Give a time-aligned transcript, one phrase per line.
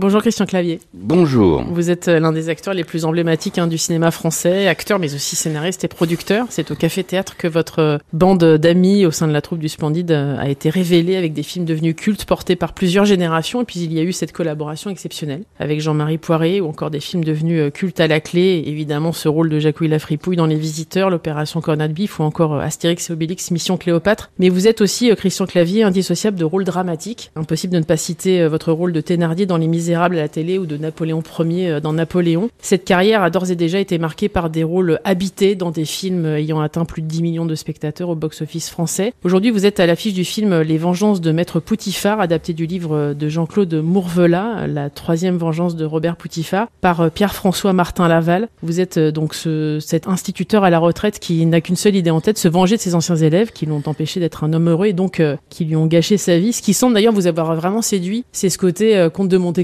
[0.00, 0.80] Bonjour Christian Clavier.
[0.94, 1.62] Bonjour.
[1.70, 5.14] Vous êtes euh, l'un des acteurs les plus emblématiques hein, du cinéma français, acteur mais
[5.14, 6.46] aussi scénariste et producteur.
[6.48, 9.68] C'est au Café Théâtre que votre euh, bande d'amis au sein de la troupe du
[9.68, 13.60] Splendide euh, a été révélée avec des films devenus cultes portés par plusieurs générations.
[13.60, 17.00] Et puis il y a eu cette collaboration exceptionnelle avec Jean-Marie Poiré ou encore des
[17.00, 18.64] films devenus cultes à la clé.
[18.64, 23.10] Évidemment ce rôle de Jacques-Louis Lafripouille dans Les Visiteurs, l'opération Cornade Bif ou encore Astérix
[23.10, 24.30] et Obélix Mission Cléopâtre.
[24.38, 27.32] Mais vous êtes aussi Christian Clavier indissociable de rôles dramatiques.
[27.36, 30.66] Impossible de ne pas citer votre rôle de Thénardier dans Les À la télé ou
[30.66, 32.48] de Napoléon Ier euh, dans Napoléon.
[32.60, 36.26] Cette carrière a d'ores et déjà été marquée par des rôles habités dans des films
[36.26, 39.12] ayant atteint plus de 10 millions de spectateurs au box-office français.
[39.24, 43.14] Aujourd'hui, vous êtes à l'affiche du film Les Vengeances de Maître Poutifard, adapté du livre
[43.14, 48.48] de Jean-Claude Mourvelat, La troisième vengeance de Robert Poutifard, par euh, Pierre-François Martin Laval.
[48.62, 52.10] Vous êtes euh, donc ce, cet instituteur à la retraite qui n'a qu'une seule idée
[52.10, 54.86] en tête, se venger de ses anciens élèves qui l'ont empêché d'être un homme heureux
[54.86, 56.52] et donc qui lui ont gâché sa vie.
[56.52, 59.62] Ce qui semble d'ailleurs vous avoir vraiment séduit, c'est ce côté comte de Monte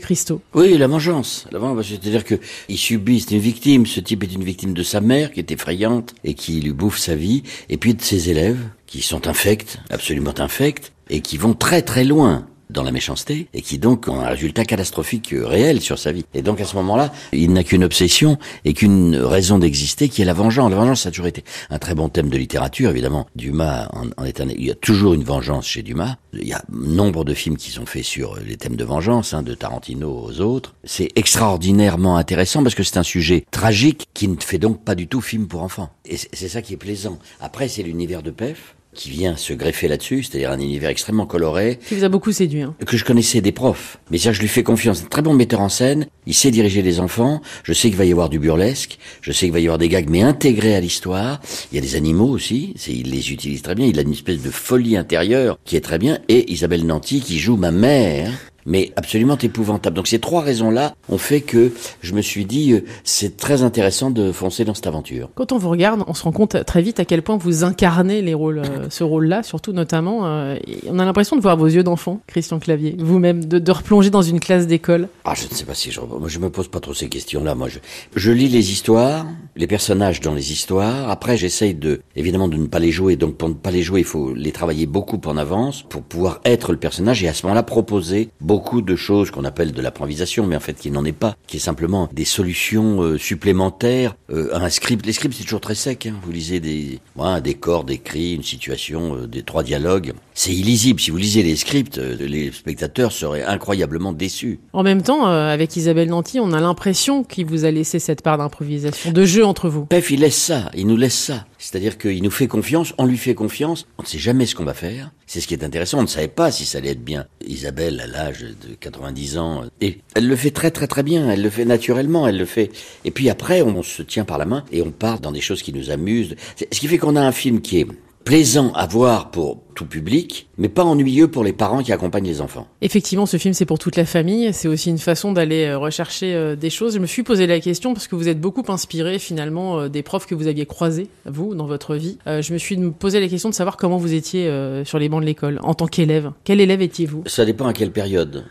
[0.54, 1.46] Oui, la vengeance.
[1.52, 2.36] La vengeance, c'est-à-dire que
[2.68, 3.86] il subit, c'est une victime.
[3.86, 6.98] Ce type est une victime de sa mère, qui est effrayante et qui lui bouffe
[6.98, 11.54] sa vie, et puis de ses élèves, qui sont infects, absolument infects, et qui vont
[11.54, 15.80] très très loin dans la méchanceté et qui donc ont un résultat catastrophique euh, réel
[15.80, 16.24] sur sa vie.
[16.34, 20.24] Et donc à ce moment-là, il n'a qu'une obsession et qu'une raison d'exister qui est
[20.24, 20.70] la vengeance.
[20.70, 23.26] La vengeance, ça a toujours été un très bon thème de littérature, évidemment.
[23.36, 24.48] Dumas en, est un...
[24.48, 26.16] Il y a toujours une vengeance chez Dumas.
[26.32, 29.42] Il y a nombre de films qui sont faits sur les thèmes de vengeance, hein,
[29.42, 30.74] de Tarantino aux autres.
[30.84, 35.08] C'est extraordinairement intéressant parce que c'est un sujet tragique qui ne fait donc pas du
[35.08, 35.90] tout film pour enfants.
[36.04, 37.18] Et c'est ça qui est plaisant.
[37.40, 41.78] Après, c'est l'univers de Pef qui vient se greffer là-dessus, c'est-à-dire un univers extrêmement coloré.
[41.86, 42.62] Qui vous a beaucoup séduit.
[42.62, 42.74] Hein.
[42.84, 43.98] Que je connaissais des profs.
[44.10, 45.02] Mais ça, je lui fais confiance.
[45.04, 46.06] Un très bon metteur en scène.
[46.26, 47.40] Il sait diriger les enfants.
[47.62, 48.98] Je sais qu'il va y avoir du burlesque.
[49.20, 51.40] Je sais qu'il va y avoir des gags, mais intégrés à l'histoire.
[51.70, 52.74] Il y a des animaux aussi.
[52.88, 53.86] Il les utilise très bien.
[53.86, 56.18] Il a une espèce de folie intérieure qui est très bien.
[56.28, 58.32] Et Isabelle Nanty qui joue ma mère
[58.66, 59.96] mais absolument épouvantable.
[59.96, 61.72] Donc ces trois raisons-là ont fait que
[62.02, 65.30] je me suis dit, euh, c'est très intéressant de foncer dans cette aventure.
[65.34, 68.22] Quand on vous regarde, on se rend compte très vite à quel point vous incarnez
[68.22, 70.26] les rôles, euh, ce rôle-là, surtout notamment.
[70.26, 70.56] Euh,
[70.88, 74.22] on a l'impression de voir vos yeux d'enfant, Christian Clavier, vous-même, de, de, replonger dans
[74.22, 75.08] une classe d'école.
[75.24, 77.54] Ah, je ne sais pas si je, moi, je me pose pas trop ces questions-là.
[77.54, 77.78] Moi, je,
[78.16, 81.08] je lis les histoires, les personnages dans les histoires.
[81.08, 83.16] Après, j'essaye de, évidemment, de ne pas les jouer.
[83.16, 86.40] Donc, pour ne pas les jouer, il faut les travailler beaucoup en avance pour pouvoir
[86.44, 89.82] être le personnage et à ce moment-là proposer beaucoup beaucoup de choses qu'on appelle de
[89.82, 94.14] l'improvisation, mais en fait qui n'en est pas, qui est simplement des solutions euh, supplémentaires
[94.30, 95.04] euh, à un script.
[95.04, 96.06] Les scripts c'est toujours très sec.
[96.06, 96.14] Hein.
[96.22, 100.14] Vous lisez des, un décor décrit, une situation, euh, des trois dialogues.
[100.38, 101.00] C'est illisible.
[101.00, 104.60] Si vous lisez les scripts, les spectateurs seraient incroyablement déçus.
[104.74, 108.36] En même temps, avec Isabelle Nanty, on a l'impression qu'il vous a laissé cette part
[108.36, 109.86] d'improvisation, de jeu entre vous.
[109.86, 111.46] Pef, il laisse ça, il nous laisse ça.
[111.56, 114.64] C'est-à-dire qu'il nous fait confiance, on lui fait confiance, on ne sait jamais ce qu'on
[114.64, 115.10] va faire.
[115.26, 117.24] C'est ce qui est intéressant, on ne savait pas si ça allait être bien.
[117.46, 121.42] Isabelle, à l'âge de 90 ans, et elle le fait très très très bien, elle
[121.42, 122.70] le fait naturellement, elle le fait.
[123.06, 125.62] Et puis après, on se tient par la main et on part dans des choses
[125.62, 126.36] qui nous amusent.
[126.58, 127.86] Ce qui fait qu'on a un film qui est
[128.26, 132.40] plaisant à voir pour tout public, mais pas ennuyeux pour les parents qui accompagnent les
[132.40, 132.66] enfants.
[132.82, 134.52] Effectivement, ce film, c'est pour toute la famille.
[134.52, 136.94] C'est aussi une façon d'aller euh, rechercher euh, des choses.
[136.94, 140.02] Je me suis posé la question parce que vous êtes beaucoup inspiré finalement euh, des
[140.02, 142.18] profs que vous aviez croisés, vous, dans votre vie.
[142.26, 144.50] Je me suis posé la question de savoir comment vous étiez
[144.84, 146.32] sur les bancs de l'école en tant qu'élève.
[146.42, 147.22] Quel élève étiez-vous?
[147.26, 148.44] Ça dépend à quelle période.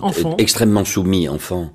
[0.00, 0.36] Enfant.
[0.36, 1.72] Extrêmement soumis, enfant.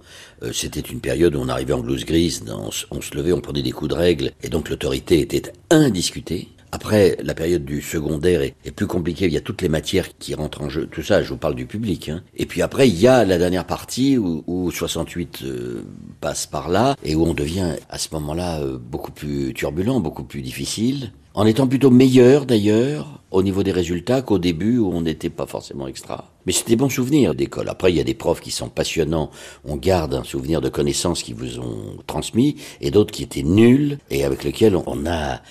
[0.51, 2.43] C'était une période où on arrivait en blouse grise,
[2.91, 6.49] on se levait, on prenait des coups de règle, et donc l'autorité était indiscutée.
[6.77, 9.25] Après, la période du secondaire est, plus compliquée.
[9.25, 10.85] Il y a toutes les matières qui rentrent en jeu.
[10.85, 12.09] Tout ça, je vous parle du public.
[12.09, 12.21] Hein.
[12.35, 15.83] Et puis après, il y a la dernière partie où, où 68 euh,
[16.21, 20.23] passe par là et où on devient à ce moment-là euh, beaucoup plus turbulent, beaucoup
[20.23, 21.13] plus difficile.
[21.33, 25.45] En étant plutôt meilleur d'ailleurs au niveau des résultats qu'au début où on n'était pas
[25.45, 26.31] forcément extra.
[26.45, 27.69] Mais c'était bons souvenirs d'école.
[27.69, 29.31] Après, il y a des profs qui sont passionnants.
[29.65, 33.97] On garde un souvenir de connaissances qui vous ont transmis et d'autres qui étaient nuls
[34.09, 35.41] et avec lesquels on a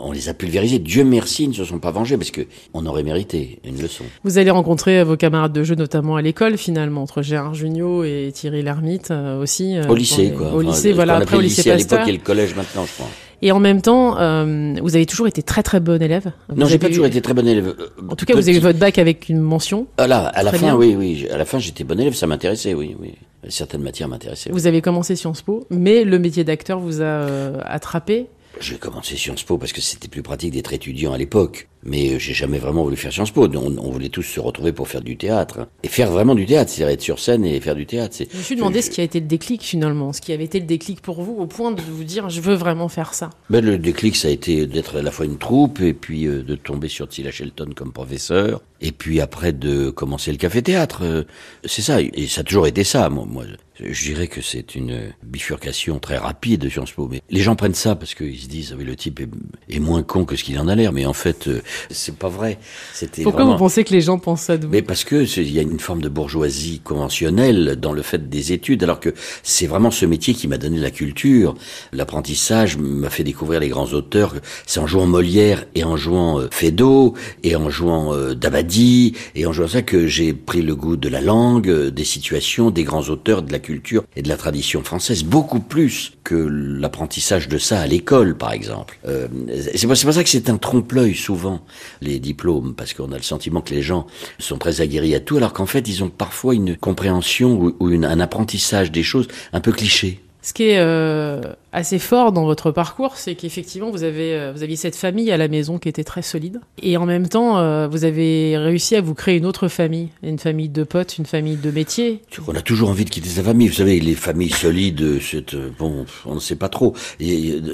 [0.00, 0.78] on les a pulvérisés.
[0.78, 4.04] Dieu merci, ils ne se sont pas vengés parce que on aurait mérité une leçon.
[4.24, 8.30] Vous allez rencontrer vos camarades de jeu, notamment à l'école, finalement, entre Gérard Jugnot et
[8.32, 9.76] Thierry Lhermitte euh, aussi.
[9.76, 10.52] Euh, au lycée, quoi.
[10.52, 11.16] Au lycée, voilà.
[11.16, 13.08] Après, au lycée, à l'époque et le collège maintenant, je crois.
[13.42, 16.32] Et en même temps, euh, vous avez toujours été très très bon élève.
[16.56, 17.74] non, j'ai pas toujours été très bon élève.
[18.08, 19.86] En tout cas, vous avez eu votre bac avec une mention.
[19.98, 21.26] Ah là, à la fin, oui, oui.
[21.30, 23.14] À la fin, j'étais bon élève, ça m'intéressait, oui, oui.
[23.50, 24.50] Certaines matières m'intéressaient.
[24.50, 27.26] Vous avez commencé Sciences Po, mais le métier d'acteur vous a
[27.66, 28.26] attrapé
[28.60, 31.68] J'ai commencé Sciences Po parce que c'était plus pratique d'être étudiant à l'époque.
[31.84, 33.46] Mais j'ai jamais vraiment voulu faire Sciences Po.
[33.46, 35.68] On, on, voulait tous se retrouver pour faire du théâtre.
[35.82, 38.16] Et faire vraiment du théâtre, c'est-à-dire être sur scène et faire du théâtre.
[38.18, 40.60] Je me suis demandé ce qui a été le déclic finalement, ce qui avait été
[40.60, 43.30] le déclic pour vous au point de vous dire je veux vraiment faire ça.
[43.50, 46.42] Ben, le déclic, ça a été d'être à la fois une troupe et puis euh,
[46.42, 48.62] de tomber sur Tila Shelton comme professeur.
[48.80, 51.04] Et puis après de commencer le café-théâtre.
[51.04, 51.22] Euh,
[51.64, 52.00] c'est ça.
[52.00, 53.08] Et ça a toujours été ça.
[53.08, 53.44] Moi, moi
[53.80, 57.08] je dirais que c'est une bifurcation très rapide de Sciences Po.
[57.10, 59.28] Mais les gens prennent ça parce qu'ils se disent, oui, le type est,
[59.68, 60.92] est, moins con que ce qu'il en a l'air.
[60.92, 62.58] Mais en fait, euh, c'est pas vrai.
[62.92, 63.56] C'était Pourquoi vraiment...
[63.56, 65.62] vous pensez que les gens pensent ça de vous Mais parce que il y a
[65.62, 70.06] une forme de bourgeoisie conventionnelle dans le fait des études, alors que c'est vraiment ce
[70.06, 71.54] métier qui m'a donné la culture.
[71.92, 74.34] L'apprentissage m'a fait découvrir les grands auteurs.
[74.66, 79.46] C'est en jouant Molière et en jouant euh, Feydeau et en jouant euh, Dabadi et
[79.46, 82.84] en jouant ça que j'ai pris le goût de la langue, euh, des situations, des
[82.84, 87.58] grands auteurs, de la culture et de la tradition française, beaucoup plus que l'apprentissage de
[87.58, 88.98] ça à l'école, par exemple.
[89.06, 89.28] Euh,
[89.74, 91.60] c'est pour, ça que c'est un trompe-l'œil souvent,
[92.00, 94.06] les diplômes, parce qu'on a le sentiment que les gens
[94.38, 97.90] sont très aguerris à tout, alors qu'en fait, ils ont parfois une compréhension ou, ou
[97.90, 100.20] une, un apprentissage des choses un peu cliché.
[100.44, 101.40] Ce qui est euh,
[101.72, 105.38] assez fort dans votre parcours, c'est qu'effectivement vous avez euh, vous aviez cette famille à
[105.38, 109.00] la maison qui était très solide, et en même temps euh, vous avez réussi à
[109.00, 112.20] vous créer une autre famille, une famille de potes, une famille de métiers.
[112.46, 113.68] On a toujours envie de quitter sa famille.
[113.68, 116.94] Vous savez, les familles solides, c'est bon, on ne sait pas trop.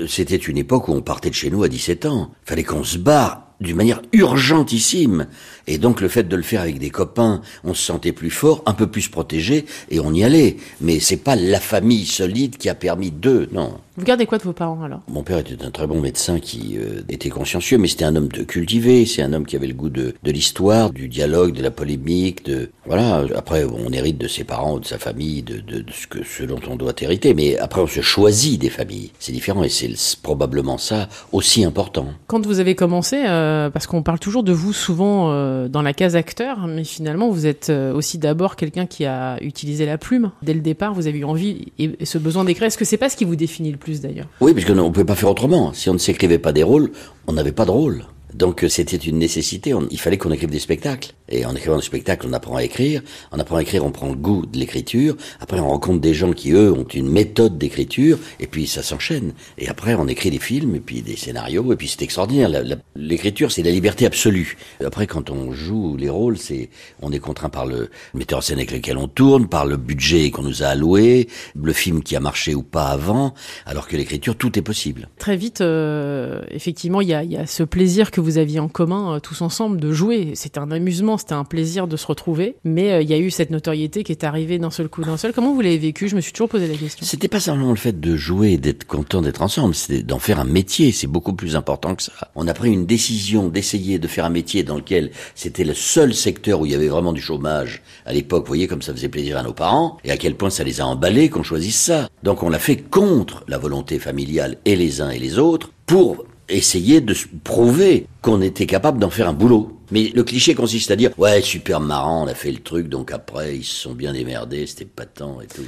[0.06, 2.30] C'était une époque où on partait de chez nous à 17 ans.
[2.44, 5.26] Fallait qu'on se barre d'une manière urgentissime.
[5.66, 8.62] Et donc le fait de le faire avec des copains, on se sentait plus fort,
[8.66, 10.56] un peu plus protégé, et on y allait.
[10.80, 13.74] Mais c'est pas la famille solide qui a permis d'eux, non.
[13.96, 15.00] Vous gardez quoi de vos parents alors?
[15.08, 18.28] Mon père était un très bon médecin qui euh, était consciencieux, mais c'était un homme
[18.28, 21.62] de cultivé, c'est un homme qui avait le goût de, de l'histoire, du dialogue, de
[21.62, 23.24] la polémique, de voilà.
[23.36, 26.44] Après, on hérite de ses parents, de sa famille, de, de, de ce que ce
[26.44, 29.10] dont on doit hériter, mais après on se choisit des familles.
[29.18, 29.92] C'est différent et c'est
[30.22, 32.06] probablement ça aussi important.
[32.26, 35.92] Quand vous avez commencé, euh, parce qu'on parle toujours de vous souvent euh, dans la
[35.92, 40.30] case acteur, mais finalement vous êtes euh, aussi d'abord quelqu'un qui a utilisé la plume
[40.42, 40.94] dès le départ.
[40.94, 42.66] Vous avez eu envie et, ce besoin d'écrire.
[42.66, 44.26] Est-ce que c'est pas ce qui vous définit le plus d'ailleurs?
[44.40, 45.72] Oui, parce qu'on ne pouvait pas faire autrement.
[45.72, 46.90] Si on ne s'écrivait pas des rôles,
[47.26, 48.04] on n'avait pas de rôle.
[48.34, 51.12] Donc euh, c'était une nécessité, il fallait qu'on écrive des spectacles.
[51.30, 53.02] Et en écrivant des spectacles, on apprend à écrire.
[53.30, 55.16] En apprenant à écrire, on prend le goût de l'écriture.
[55.40, 58.18] Après, on rencontre des gens qui, eux, ont une méthode d'écriture.
[58.40, 59.32] Et puis, ça s'enchaîne.
[59.58, 61.72] Et après, on écrit des films, et puis des scénarios.
[61.72, 62.50] Et puis, c'est extraordinaire.
[62.96, 64.56] L'écriture, c'est la liberté absolue.
[64.84, 66.70] Après, quand on joue les rôles, c'est
[67.02, 70.30] on est contraint par le metteur en scène avec lequel on tourne, par le budget
[70.30, 73.34] qu'on nous a alloué, le film qui a marché ou pas avant.
[73.66, 75.08] Alors que l'écriture, tout est possible.
[75.18, 78.68] Très vite, euh, effectivement, il y a, y a ce plaisir que vous aviez en
[78.68, 80.32] commun euh, tous ensemble de jouer.
[80.34, 82.56] C'était un amusement, c'était un plaisir de se retrouver.
[82.64, 85.16] Mais euh, il y a eu cette notoriété qui est arrivée d'un seul coup, d'un
[85.16, 85.32] seul.
[85.32, 86.08] Comment vous l'avez vécu?
[86.08, 87.06] Je me suis toujours posé la question.
[87.06, 90.44] C'était pas simplement le fait de jouer, d'être content d'être ensemble, c'était d'en faire un
[90.44, 90.92] métier.
[90.92, 92.12] C'est beaucoup plus important que ça.
[92.34, 96.14] On a pris une décision d'essayer de faire un métier dans lequel c'était le seul
[96.14, 98.44] secteur où il y avait vraiment du chômage à l'époque.
[98.44, 100.80] Vous voyez comme ça faisait plaisir à nos parents et à quel point ça les
[100.80, 102.08] a emballés qu'on choisisse ça.
[102.22, 106.24] Donc on l'a fait contre la volonté familiale et les uns et les autres pour
[106.50, 107.14] essayer de
[107.44, 109.76] prouver qu'on était capable d'en faire un boulot.
[109.90, 113.10] Mais le cliché consiste à dire ouais super marrant on a fait le truc donc
[113.10, 115.62] après ils se sont bien démerdés c'était patent et tout.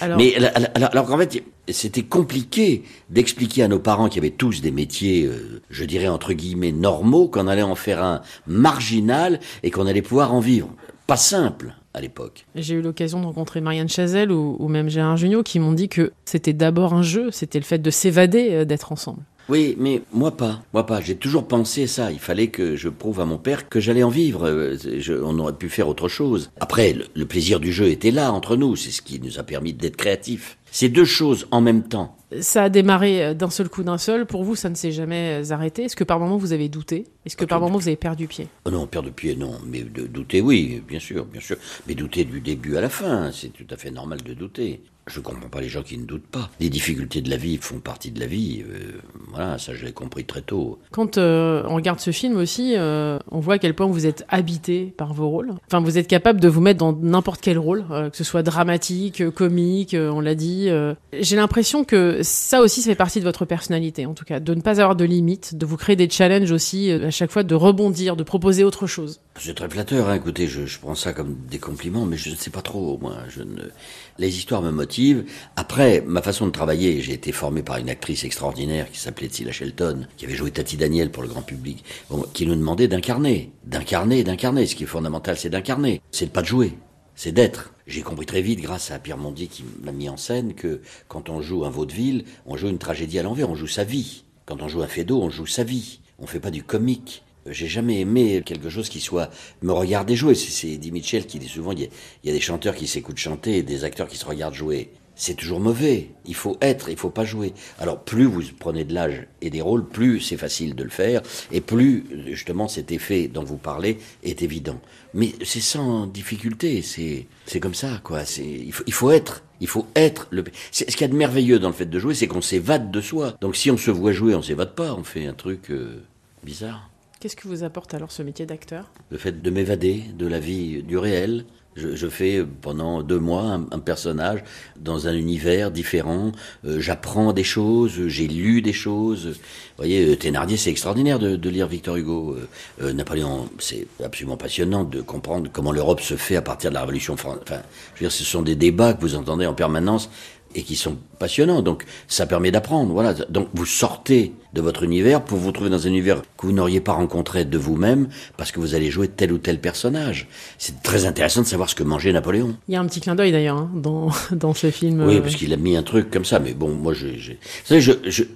[0.00, 0.18] Alors...
[0.18, 4.72] Mais alors, alors qu'en fait c'était compliqué d'expliquer à nos parents qui avaient tous des
[4.72, 9.86] métiers euh, je dirais entre guillemets normaux qu'on allait en faire un marginal et qu'on
[9.86, 10.70] allait pouvoir en vivre.
[11.06, 12.46] Pas simple à l'époque.
[12.54, 15.88] J'ai eu l'occasion de rencontrer Marianne Chazelle ou, ou même Gérard Jugnot qui m'ont dit
[15.88, 19.22] que c'était d'abord un jeu, c'était le fait de s'évader, euh, d'être ensemble.
[19.48, 20.62] Oui, mais moi pas.
[20.74, 21.00] Moi pas.
[21.00, 22.12] J'ai toujours pensé ça.
[22.12, 24.76] Il fallait que je prouve à mon père que j'allais en vivre.
[24.98, 26.50] Je, on aurait pu faire autre chose.
[26.60, 28.76] Après, le, le plaisir du jeu était là entre nous.
[28.76, 30.58] C'est ce qui nous a permis d'être créatifs.
[30.70, 32.14] C'est deux choses en même temps.
[32.42, 34.26] Ça a démarré d'un seul coup d'un seul.
[34.26, 35.84] Pour vous, ça ne s'est jamais arrêté.
[35.84, 37.06] Est-ce que par moment vous avez douté?
[37.24, 38.48] Est-ce que par moment vous avez perdu pied?
[38.66, 39.52] Oh Non, perdu pied, non.
[39.66, 41.56] Mais de douter, oui, bien sûr, bien sûr.
[41.86, 44.82] Mais douter du début à la fin, c'est tout à fait normal de douter.
[45.08, 46.50] Je comprends pas les gens qui ne doutent pas.
[46.60, 48.62] Les difficultés de la vie font partie de la vie.
[48.62, 50.78] Euh, voilà, ça je l'ai compris très tôt.
[50.90, 54.24] Quand euh, on regarde ce film aussi, euh, on voit à quel point vous êtes
[54.28, 55.52] habité par vos rôles.
[55.66, 59.30] Enfin, vous êtes capable de vous mettre dans n'importe quel rôle, que ce soit dramatique,
[59.30, 60.68] comique, on l'a dit.
[61.12, 64.60] J'ai l'impression que ça aussi, fait partie de votre personnalité, en tout cas, de ne
[64.60, 68.16] pas avoir de limites, de vous créer des challenges aussi, à chaque fois de rebondir,
[68.16, 69.20] de proposer autre chose.
[69.40, 70.14] C'est très flatteur, hein.
[70.14, 73.18] écoutez, je, prends ça comme des compliments, mais je ne sais pas trop, moi.
[73.28, 73.70] Je ne...
[74.18, 75.24] Les histoires me motivent.
[75.54, 79.52] Après, ma façon de travailler, j'ai été formé par une actrice extraordinaire qui s'appelait Tila
[79.52, 81.84] Shelton, qui avait joué Tati Daniel pour le grand public,
[82.32, 84.66] qui nous demandait d'incarner, d'incarner, d'incarner.
[84.66, 86.00] Ce qui est fondamental, c'est d'incarner.
[86.10, 86.76] C'est de pas de jouer,
[87.14, 87.72] c'est d'être.
[87.86, 91.28] J'ai compris très vite, grâce à Pierre Mondier qui m'a mis en scène, que quand
[91.28, 94.24] on joue un vaudeville, on joue une tragédie à l'envers, on joue sa vie.
[94.46, 96.00] Quand on joue un Fédo, on joue sa vie.
[96.18, 97.22] On fait pas du comique.
[97.50, 99.30] J'ai jamais aimé quelque chose qui soit
[99.62, 100.34] me regarder jouer.
[100.34, 101.88] C'est Eddie Mitchell qui dit souvent il
[102.24, 104.90] y, a, des chanteurs qui s'écoutent chanter et des acteurs qui se regardent jouer.
[105.14, 106.10] C'est toujours mauvais.
[106.26, 107.52] Il faut être, il faut pas jouer.
[107.80, 111.22] Alors plus vous prenez de l'âge et des rôles, plus c'est facile de le faire
[111.50, 114.80] et plus justement cet effet dont vous parlez est évident.
[115.14, 116.82] Mais c'est sans difficulté.
[116.82, 118.22] C'est c'est comme ça quoi.
[118.38, 119.42] Il faut, il faut être.
[119.60, 120.44] Il faut être le.
[120.70, 123.00] Ce qu'il y a de merveilleux dans le fait de jouer, c'est qu'on s'évade de
[123.00, 123.36] soi.
[123.40, 124.94] Donc si on se voit jouer, on s'évade pas.
[124.94, 126.04] On fait un truc euh,
[126.44, 126.88] bizarre.
[127.20, 128.84] Qu'est-ce que vous apporte alors ce métier d'acteur?
[129.10, 131.44] Le fait de m'évader de la vie, du réel.
[131.74, 134.42] Je, fais pendant deux mois un, personnage
[134.80, 136.32] dans un univers différent.
[136.64, 139.26] Euh, j'apprends des choses, j'ai lu des choses.
[139.28, 139.34] Vous
[139.76, 142.36] voyez, euh, Thénardier, c'est extraordinaire de, lire Victor Hugo.
[142.82, 146.80] Euh, Napoléon, c'est absolument passionnant de comprendre comment l'Europe se fait à partir de la
[146.80, 147.42] Révolution française.
[147.44, 147.62] Enfin,
[147.94, 150.10] je veux dire, ce sont des débats que vous entendez en permanence
[150.54, 151.62] et qui sont passionnants.
[151.62, 152.92] Donc, ça permet d'apprendre.
[152.92, 153.14] Voilà.
[153.14, 156.80] Donc, vous sortez de votre univers pour vous trouver dans un univers que vous n'auriez
[156.80, 160.26] pas rencontré de vous-même parce que vous allez jouer tel ou tel personnage.
[160.58, 162.56] C'est très intéressant de savoir ce que mangeait Napoléon.
[162.66, 165.04] Il y a un petit clin d'œil d'ailleurs hein, dans, dans ce film.
[165.06, 165.20] Oui, euh.
[165.20, 166.40] parce qu'il a mis un truc comme ça.
[166.40, 166.92] Mais bon, moi,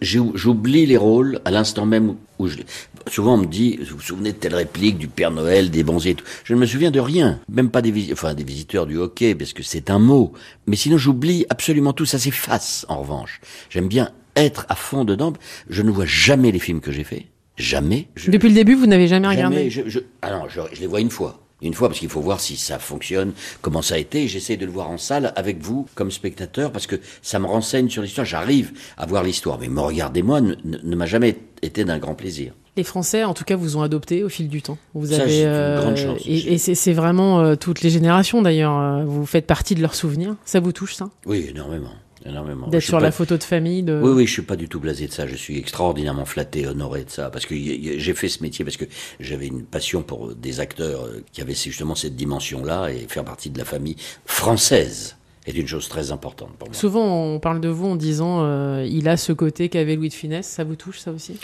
[0.00, 2.58] j'oublie les rôles à l'instant même où je...
[3.08, 6.06] Souvent, on me dit, vous vous souvenez de telle réplique du Père Noël, des bons
[6.06, 6.24] et tout.
[6.44, 7.40] Je ne me souviens de rien.
[7.48, 10.32] Même pas des, enfin, des visiteurs du hockey, parce que c'est un mot.
[10.68, 12.06] Mais sinon, j'oublie absolument tout.
[12.06, 13.40] Ça s'efface, en revanche.
[13.70, 15.32] J'aime bien être à fond dedans.
[15.68, 17.24] Je ne vois jamais les films que j'ai faits.
[17.56, 18.08] Jamais.
[18.28, 21.00] Depuis le début, vous n'avez jamais, regardé je, je, ah non, je, je les vois
[21.00, 24.28] une fois une fois parce qu'il faut voir si ça fonctionne, comment ça a été.
[24.28, 27.88] J'essaie de le voir en salle avec vous comme spectateur parce que ça me renseigne
[27.88, 28.26] sur l'histoire.
[28.26, 32.52] J'arrive à voir l'histoire, mais me regardez-moi ne, m'a jamais été d'un grand plaisir.
[32.76, 34.78] Les Français, en tout cas, vous ont adopté au fil du temps.
[34.94, 36.22] Vous ça, avez une grande euh, chance.
[36.24, 38.78] Et, et c'est vraiment euh, toutes les générations d'ailleurs.
[38.78, 40.36] Euh, vous faites partie de leurs souvenirs.
[40.46, 41.10] Ça vous touche ça?
[41.26, 41.92] Oui, énormément.
[42.68, 43.82] D'être sur la photo de famille.
[43.82, 44.00] De...
[44.02, 45.26] Oui, oui, je suis pas du tout blasé de ça.
[45.26, 48.84] Je suis extraordinairement flatté, honoré de ça, parce que j'ai fait ce métier parce que
[49.20, 53.50] j'avais une passion pour des acteurs euh, qui avaient justement cette dimension-là et faire partie
[53.50, 56.74] de la famille française est une chose très importante pour moi.
[56.74, 60.14] Souvent, on parle de vous en disant euh, il a ce côté qu'avait Louis de
[60.14, 60.46] Funès.
[60.46, 61.38] Ça vous touche, ça aussi?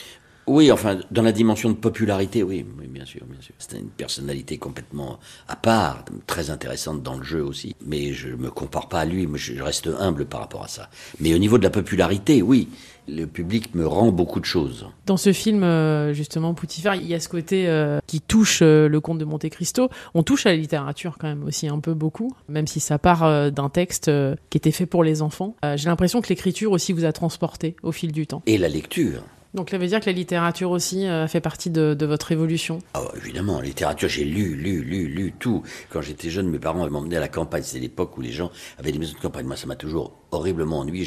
[0.48, 3.54] Oui, enfin, dans la dimension de popularité, oui, oui bien sûr, bien sûr.
[3.58, 7.76] C'est une personnalité complètement à part, très intéressante dans le jeu aussi.
[7.84, 10.90] Mais je me compare pas à lui, moi je reste humble par rapport à ça.
[11.20, 12.68] Mais au niveau de la popularité, oui,
[13.08, 14.86] le public me rend beaucoup de choses.
[15.06, 18.88] Dans ce film, euh, justement, Poutifar, il y a ce côté euh, qui touche euh,
[18.88, 19.88] le conte de Monte Cristo.
[20.14, 23.50] On touche à la littérature quand même aussi un peu beaucoup, même si ça part
[23.50, 24.10] d'un texte
[24.50, 25.56] qui était fait pour les enfants.
[25.76, 28.42] J'ai l'impression que l'écriture aussi vous a transporté au fil du temps.
[28.46, 29.22] Et la lecture.
[29.54, 33.02] Donc, ça veut dire que la littérature aussi euh, fait partie de, votre évolution Ah,
[33.16, 35.62] évidemment, littérature, j'ai lu, lu, lu, lu tout.
[35.90, 37.62] Quand j'étais jeune, mes parents m'emmenaient à la campagne.
[37.62, 39.46] C'était l'époque où les gens avaient des maisons de campagne.
[39.46, 41.06] Moi, ça m'a toujours horriblement ennuyé.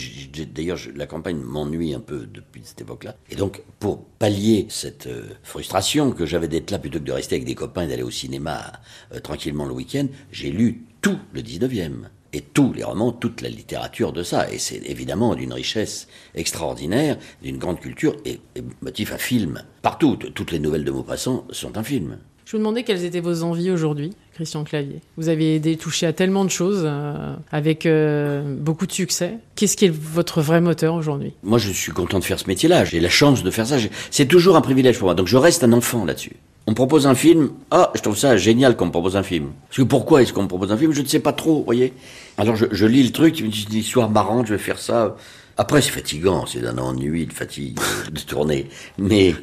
[0.54, 3.16] D'ailleurs, la campagne m'ennuie un peu depuis cette époque-là.
[3.30, 7.36] Et donc, pour pallier cette euh, frustration que j'avais d'être là plutôt que de rester
[7.36, 8.72] avec des copains et d'aller au cinéma
[9.14, 13.50] euh, tranquillement le week-end, j'ai lu tout le 19e et tous les romans, toute la
[13.50, 14.52] littérature de ça.
[14.52, 18.40] Et c'est évidemment d'une richesse extraordinaire, d'une grande culture et,
[18.82, 19.64] motif à film.
[19.82, 22.18] Partout, toutes les nouvelles de Maupassant sont un film.
[22.46, 25.00] Je vous demandais quelles étaient vos envies aujourd'hui, Christian Clavier.
[25.16, 29.36] Vous avez été touché à tellement de choses, euh, avec euh, beaucoup de succès.
[29.56, 31.34] Qu'est-ce qui est votre vrai moteur aujourd'hui?
[31.44, 32.84] Moi, je suis content de faire ce métier-là.
[32.84, 33.78] J'ai la chance de faire ça.
[34.10, 35.16] C'est toujours un privilège pour moi.
[35.16, 36.36] Donc, je reste un enfant là-dessus.
[36.68, 37.52] On me propose un film.
[37.72, 39.52] Ah, je trouve ça génial qu'on me propose un film.
[39.68, 40.94] Parce que pourquoi est-ce qu'on me propose un film?
[40.94, 41.94] Je ne sais pas trop, voyez.
[42.38, 45.16] Alors je, lis le truc, c'est une histoire marrante, je vais faire ça.
[45.58, 47.80] Après, c'est fatigant, c'est d'un ennui, de fatigue
[48.12, 48.68] de tourner.
[48.98, 49.36] Mais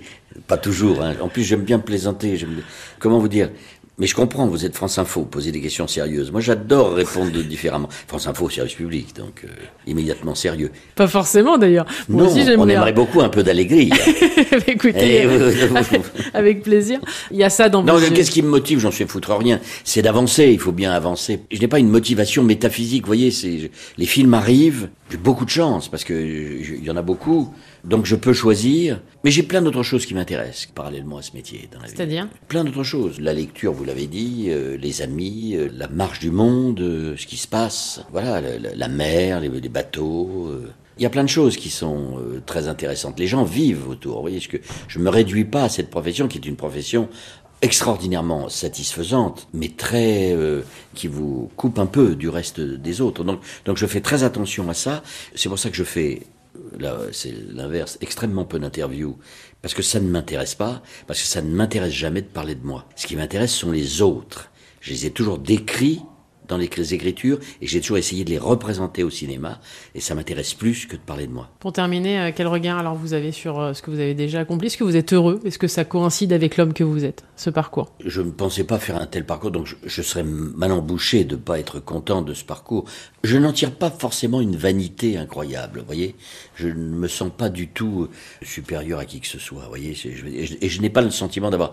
[0.47, 1.03] pas toujours.
[1.03, 1.15] Hein.
[1.21, 2.39] En plus, j'aime bien plaisanter.
[2.99, 3.51] Comment vous dire?
[3.99, 6.31] Mais je comprends, vous êtes France Info, posez des questions sérieuses.
[6.31, 7.89] Moi, j'adore répondre différemment.
[8.07, 9.49] France Info, service public, donc euh,
[9.89, 10.71] immédiatement sérieux.
[10.95, 11.85] Pas forcément d'ailleurs.
[12.09, 13.91] Moi non, aussi, on aimerait beaucoup un peu d'allégrie.
[14.69, 15.97] Écoutez, eh,
[16.35, 17.01] avec plaisir.
[17.33, 17.83] Il y a ça dans.
[17.83, 19.59] Non, qu'est-ce qui me motive J'en suis foutre rien.
[19.83, 20.51] C'est d'avancer.
[20.53, 21.41] Il faut bien avancer.
[21.51, 23.03] Je n'ai pas une motivation métaphysique.
[23.03, 24.91] Vous voyez, c'est les films arrivent.
[25.11, 27.53] J'ai beaucoup de chance parce que il y en a beaucoup.
[27.89, 31.71] Donc je peux choisir, mais j'ai plein d'autres choses qui m'intéressent parallèlement à ce métier
[31.73, 31.93] dans la vie.
[31.97, 32.29] C'est-à-dire?
[32.47, 33.19] Plein d'autres choses.
[33.19, 37.27] La lecture, vous l'avez dit, euh, les amis, euh, la marche du monde, euh, ce
[37.27, 38.03] qui se passe.
[38.13, 40.51] Voilà, la, mer, les, bateaux.
[40.99, 43.19] Il y a plein de choses qui sont très intéressantes.
[43.19, 44.17] Les gens vivent autour.
[44.17, 47.09] Vous voyez, que je me réduis pas à cette profession qui est une profession
[47.63, 50.37] extraordinairement satisfaisante, mais très
[50.95, 53.25] qui vous coupe un peu du reste des autres.
[53.25, 55.03] Donc, donc je fais très attention à ça.
[55.35, 56.23] C'est pour ça que je fais
[56.79, 59.19] là c'est l'inverse, extrêmement peu d'interviews,
[59.63, 62.65] parce que ça ne m'intéresse pas, parce que ça ne m'intéresse jamais de parler de
[62.65, 62.87] moi.
[62.97, 64.51] Ce qui m'intéresse sont les autres.
[64.81, 66.01] Je les ai toujours décrits
[66.49, 69.61] dans les écritures et j'ai toujours essayé de les représenter au cinéma
[69.95, 71.51] et ça m'intéresse plus que de parler de moi.
[71.61, 74.41] Pour terminer, euh, quel regard alors vous avez sur euh, ce que vous avez déjà
[74.41, 74.67] accompli?
[74.67, 75.41] Est-ce que vous êtes heureux?
[75.45, 77.93] Est-ce que ça coïncide avec l'homme que vous êtes, ce parcours?
[78.05, 81.37] Je ne pensais pas faire un tel parcours, donc je, je serais mal embouché de
[81.37, 82.85] ne pas être content de ce parcours.
[83.23, 86.15] Je n'en tire pas forcément une vanité incroyable, vous voyez?
[86.55, 88.09] Je ne me sens pas du tout
[88.43, 89.97] supérieur à qui que ce soit, vous voyez?
[90.61, 91.73] Et je n'ai pas le sentiment d'avoir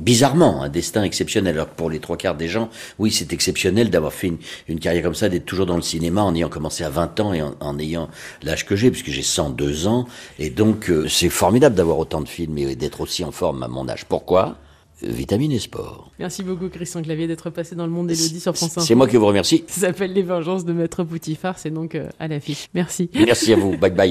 [0.00, 1.54] bizarrement un destin exceptionnel.
[1.54, 4.32] Alors pour les trois quarts des gens, oui, c'est exceptionnel d'avoir fait
[4.68, 7.32] une, carrière comme ça, d'être toujours dans le cinéma en ayant commencé à 20 ans
[7.32, 8.08] et en, ayant
[8.42, 10.06] l'âge que j'ai, puisque j'ai 102 ans.
[10.38, 13.68] Et donc euh, c'est formidable d'avoir autant de films et d'être aussi en forme à
[13.68, 14.04] mon âge.
[14.06, 14.56] Pourquoi?
[15.02, 16.10] Vitamine et sport.
[16.18, 18.80] Merci beaucoup Christian Clavier d'être passé dans le monde d'Elodie sur France 1.
[18.82, 19.64] C'est moi qui vous remercie.
[19.66, 22.68] Ça s'appelle Les Vengeances de Maître Poutifard, c'est donc euh, à l'affiche.
[22.74, 23.08] Merci.
[23.14, 23.78] Merci à vous.
[23.78, 24.08] Bye bye.